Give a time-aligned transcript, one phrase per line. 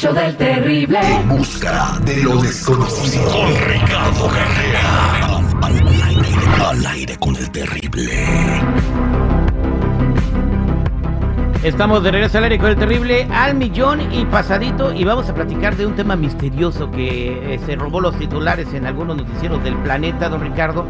[0.00, 0.98] show del terrible.
[0.98, 3.30] En busca de lo desconocido.
[3.30, 5.36] Con Ricardo Carrera.
[5.60, 5.74] Al,
[6.08, 6.28] aire,
[6.66, 8.26] al aire con el terrible.
[11.62, 15.34] Estamos de regreso al aire con el terrible al millón y pasadito y vamos a
[15.34, 19.74] platicar de un tema misterioso que eh, se robó los titulares en algunos noticieros del
[19.82, 20.86] planeta, don Ricardo,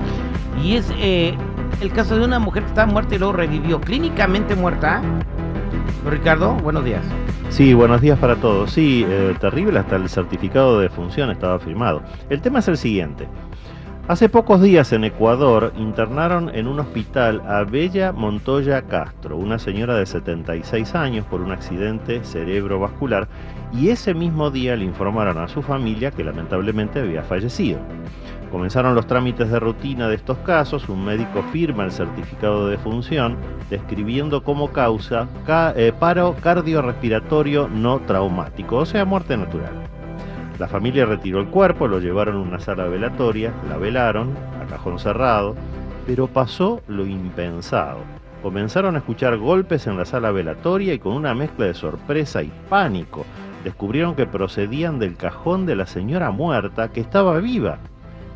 [0.63, 1.35] y es eh,
[1.81, 5.03] el caso de una mujer que estaba muerta y luego revivió, clínicamente muerta.
[6.09, 7.03] Ricardo, buenos días.
[7.51, 8.71] Sí, buenos días para todos.
[8.71, 12.03] Sí, eh, terrible, hasta el certificado de función estaba firmado.
[12.29, 13.29] El tema es el siguiente.
[14.09, 19.95] Hace pocos días en Ecuador internaron en un hospital a Bella Montoya Castro, una señora
[19.95, 23.29] de 76 años por un accidente cerebrovascular,
[23.73, 27.79] y ese mismo día le informaron a su familia que lamentablemente había fallecido.
[28.51, 33.37] Comenzaron los trámites de rutina de estos casos, un médico firma el certificado de función
[33.71, 35.29] describiendo como causa
[35.77, 39.73] eh, paro cardiorrespiratorio no traumático, o sea, muerte natural.
[40.59, 44.99] La familia retiró el cuerpo, lo llevaron a una sala velatoria, la velaron, a cajón
[44.99, 45.55] cerrado,
[46.05, 48.01] pero pasó lo impensado.
[48.43, 52.53] Comenzaron a escuchar golpes en la sala velatoria y con una mezcla de sorpresa y
[52.69, 53.25] pánico
[53.63, 57.79] descubrieron que procedían del cajón de la señora muerta que estaba viva.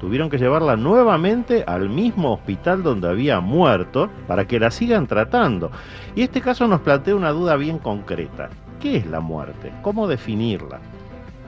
[0.04, 5.70] Tuvieron que llevarla nuevamente al mismo hospital donde había muerto para que la sigan tratando.
[6.14, 8.50] Y este caso nos plantea una duda bien concreta.
[8.80, 9.72] ¿Qué es la muerte?
[9.80, 10.78] ¿Cómo definirla?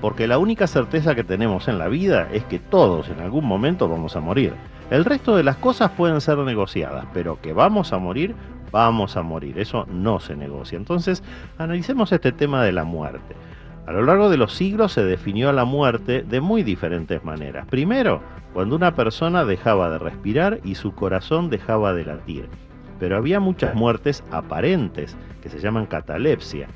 [0.00, 3.88] porque la única certeza que tenemos en la vida es que todos en algún momento
[3.88, 4.52] vamos a morir.
[4.90, 8.34] El resto de las cosas pueden ser negociadas, pero que vamos a morir,
[8.70, 9.58] vamos a morir.
[9.58, 10.76] Eso no se negocia.
[10.76, 11.22] Entonces,
[11.58, 13.34] analicemos este tema de la muerte.
[13.86, 17.68] A lo largo de los siglos se definió la muerte de muy diferentes maneras.
[17.68, 18.20] Primero,
[18.52, 22.48] cuando una persona dejaba de respirar y su corazón dejaba de latir.
[22.98, 26.66] Pero había muchas muertes aparentes, que se llaman catalepsia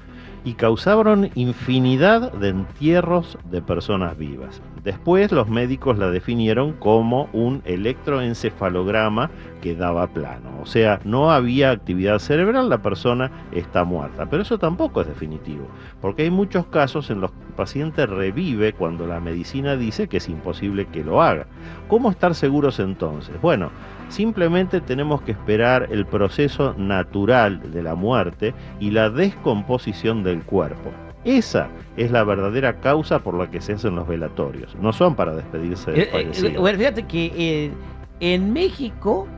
[0.44, 4.62] y causaron infinidad de entierros de personas vivas.
[4.84, 9.30] Después los médicos la definieron como un electroencefalograma
[9.60, 14.58] que daba plano, o sea, no había actividad cerebral, la persona está muerta, pero eso
[14.58, 15.66] tampoco es definitivo,
[16.00, 20.16] porque hay muchos casos en los que el paciente revive cuando la medicina dice que
[20.16, 21.46] es imposible que lo haga.
[21.88, 23.38] ¿Cómo estar seguros entonces?
[23.42, 23.70] Bueno,
[24.10, 30.90] Simplemente tenemos que esperar el proceso natural de la muerte y la descomposición del cuerpo.
[31.24, 34.74] Esa es la verdadera causa por la que se hacen los velatorios.
[34.76, 36.60] No son para despedirse del eh, eh, fallecido.
[36.60, 37.72] bueno, fíjate que eh,
[38.20, 39.28] en México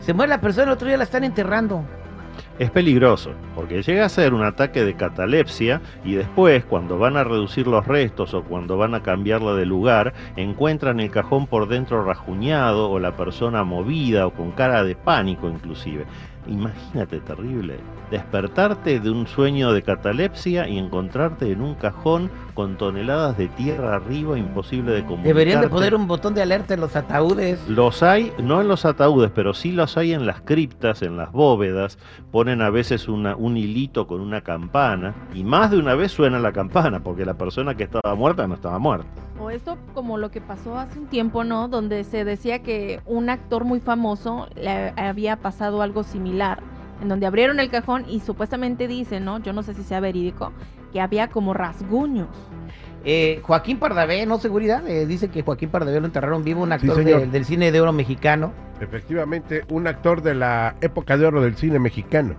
[0.00, 1.84] se muere la persona, el otro día la están enterrando
[2.60, 7.24] es peligroso, porque llega a ser un ataque de catalepsia y después, cuando van a
[7.24, 12.04] reducir los restos o cuando van a cambiarla de lugar, encuentran el cajón por dentro
[12.04, 16.04] rajuñado o la persona movida o con cara de pánico inclusive.
[16.50, 17.76] Imagínate, terrible,
[18.10, 23.94] despertarte de un sueño de catalepsia y encontrarte en un cajón con toneladas de tierra
[23.94, 25.28] arriba imposible de comunicar.
[25.28, 27.66] Deberían de poner un botón de alerta en los ataúdes.
[27.68, 31.30] Los hay, no en los ataúdes, pero sí los hay en las criptas, en las
[31.30, 31.98] bóvedas.
[32.32, 36.40] Ponen a veces una, un hilito con una campana y más de una vez suena
[36.40, 39.29] la campana porque la persona que estaba muerta no estaba muerta.
[39.40, 41.68] O esto como lo que pasó hace un tiempo, ¿no?
[41.68, 46.62] Donde se decía que un actor muy famoso le había pasado algo similar,
[47.00, 49.38] en donde abrieron el cajón y supuestamente dicen, ¿no?
[49.38, 50.52] Yo no sé si sea verídico,
[50.92, 52.28] que había como rasguños.
[53.02, 57.02] Eh, Joaquín Pardavé, no seguridad, eh, dice que Joaquín Pardavé lo enterraron vivo, un actor
[57.02, 58.52] del cine de oro mexicano.
[58.78, 62.34] Efectivamente, un actor de la época de oro del cine mexicano.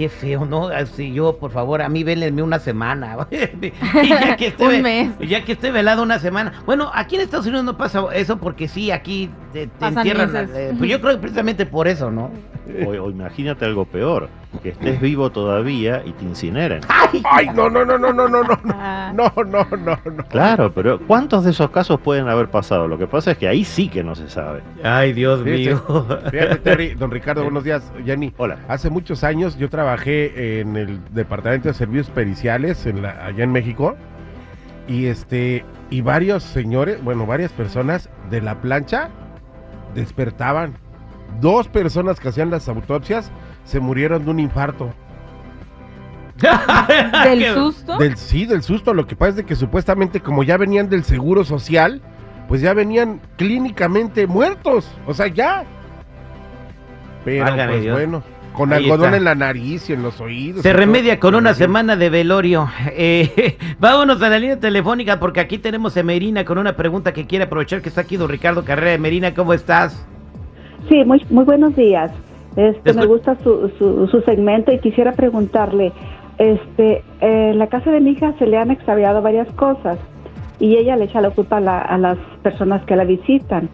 [0.00, 0.68] Qué feo, ¿no?
[0.68, 3.28] Así yo, por favor, a mí vélenme una semana.
[3.30, 5.12] ya que esté, Un mes.
[5.20, 6.54] Ya que esté velado una semana.
[6.64, 10.48] Bueno, aquí en Estados Unidos no pasa eso porque sí, aquí te, entierran.
[10.54, 12.30] Eh, pues yo creo que precisamente por eso, ¿no?
[12.86, 14.28] O, imagínate algo peor,
[14.62, 16.82] que estés vivo todavía y te incineren.
[16.88, 17.48] ¡Ay!
[17.54, 19.12] no, no, no, no, no, no, no, ah.
[19.14, 20.24] no, no, no, no.
[20.28, 22.86] Claro, pero ¿cuántos de esos casos pueden haber pasado?
[22.86, 24.60] Lo que pasa es que ahí sí que no se sabe.
[24.84, 25.82] Ay, Dios mío.
[26.30, 28.32] Fíjate, don Ricardo, buenos días, Yanni.
[28.36, 28.58] Hola.
[28.68, 33.52] Hace muchos años yo trabajé en el Departamento de Servicios Periciales en la, allá en
[33.52, 33.96] México
[34.86, 39.10] y este y varios señores, bueno, varias personas de la plancha
[39.94, 40.74] despertaban
[41.40, 43.30] dos personas que hacían las autopsias
[43.64, 44.92] se murieron de un infarto.
[47.24, 47.98] ¿Del susto?
[47.98, 48.94] Del, sí, del susto.
[48.94, 52.00] Lo que pasa es que supuestamente como ya venían del seguro social,
[52.48, 54.90] pues ya venían clínicamente muertos.
[55.06, 55.64] O sea, ya.
[57.24, 58.22] Pero pues bueno,
[58.52, 60.62] con algodón en la nariz y en los oídos.
[60.62, 62.68] Se remedia con una semana de velorio.
[63.02, 67.26] Eh, vámonos a la línea telefónica porque aquí tenemos a Merina con una pregunta que
[67.26, 68.98] quiere aprovechar que está aquí don Ricardo Carrera.
[68.98, 70.06] Merina, ¿cómo estás?
[70.88, 72.10] Sí, muy, muy buenos días.
[72.56, 75.92] Este, me gusta su, su, segmento y quisiera preguntarle,
[76.38, 79.98] este, en la casa de mi hija se le han extraviado varias cosas
[80.58, 83.68] y ella le echa la culpa a, las personas que la visitan.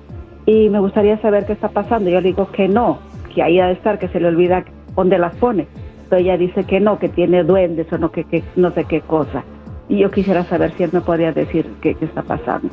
[0.46, 2.08] Y me gustaría saber qué está pasando.
[2.08, 2.98] Yo le digo que no,
[3.36, 4.64] que ahí ha de estar, que se le olvida
[4.96, 5.68] dónde las pone.
[6.08, 9.02] Pero ella dice que no, que tiene duendes o no, que, que no sé qué
[9.02, 9.44] cosa.
[9.90, 12.70] Y yo quisiera saber si él me podría decir qué, qué está pasando.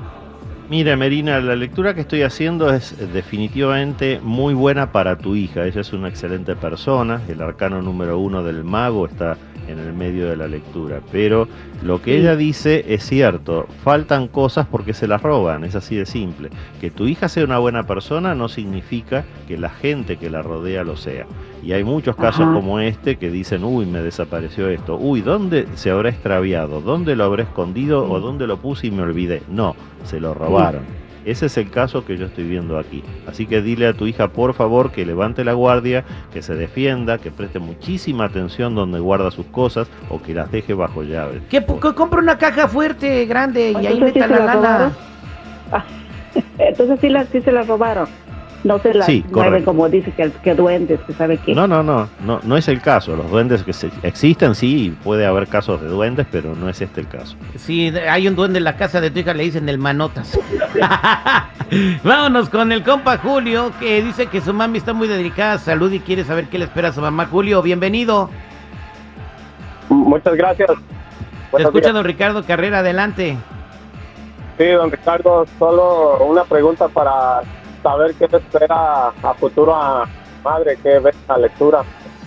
[0.70, 5.66] Mira, Merina, la lectura que estoy haciendo es definitivamente muy buena para tu hija.
[5.66, 7.22] Ella es una excelente persona.
[7.28, 9.36] El arcano número uno del mago está
[9.68, 11.02] en el medio de la lectura.
[11.12, 11.48] Pero
[11.84, 16.06] lo que ella dice es cierto, faltan cosas porque se las roban, es así de
[16.06, 16.50] simple.
[16.80, 20.84] Que tu hija sea una buena persona no significa que la gente que la rodea
[20.84, 21.26] lo sea.
[21.64, 25.92] Y hay muchos casos como este que dicen, uy, me desapareció esto, uy, ¿dónde se
[25.92, 26.82] habrá extraviado?
[26.82, 29.44] ¿Dónde lo habré escondido o dónde lo puse y me olvidé?
[29.48, 30.82] No, se lo robaron.
[31.26, 33.04] Ese es el caso que yo estoy viendo aquí.
[33.28, 37.18] Así que dile a tu hija, por favor, que levante la guardia, que se defienda,
[37.18, 41.42] que preste muchísima atención donde guarda sus cosas o que las deje bajo llave.
[41.50, 44.92] Que, compre una caja fuerte, grande, y ahí meta la, lana.
[46.58, 48.23] Entonces sí, la, sí se la robaron
[48.64, 49.24] no se la sí,
[49.66, 51.54] como dice que, que, duendes, que sabe qué.
[51.54, 53.16] No, no, no, no, no es el caso.
[53.16, 53.74] Los duendes que
[54.04, 57.36] existen, sí, puede haber casos de duendes, pero no es este el caso.
[57.56, 60.40] Sí, hay un duende en la casa de tu hija, le dicen el manotas.
[62.04, 65.92] Vámonos con el compa Julio, que dice que su mami está muy dedicada a salud
[65.92, 67.26] y quiere saber qué le espera a su mamá.
[67.26, 68.30] Julio, bienvenido.
[69.90, 70.70] Muchas gracias.
[71.56, 73.38] Te escucha don Ricardo Carrera, adelante.
[74.58, 77.42] Sí, don Ricardo, solo una pregunta para
[77.84, 80.08] saber qué le espera a futuro a
[80.44, 81.84] madre que ve la lectura,